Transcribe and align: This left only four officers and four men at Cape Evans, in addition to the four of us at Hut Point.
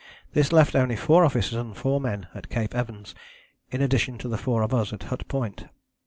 This 0.33 0.51
left 0.51 0.75
only 0.75 0.95
four 0.95 1.23
officers 1.23 1.53
and 1.59 1.77
four 1.77 2.01
men 2.01 2.25
at 2.33 2.49
Cape 2.49 2.73
Evans, 2.73 3.13
in 3.69 3.83
addition 3.83 4.17
to 4.17 4.27
the 4.27 4.35
four 4.39 4.63
of 4.63 4.73
us 4.73 4.91
at 4.91 5.03
Hut 5.03 5.27
Point. 5.27 5.67